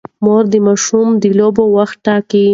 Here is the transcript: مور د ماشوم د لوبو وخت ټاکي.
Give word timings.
مور 0.23 0.43
د 0.53 0.55
ماشوم 0.67 1.07
د 1.21 1.25
لوبو 1.39 1.63
وخت 1.77 1.97
ټاکي. 2.05 2.45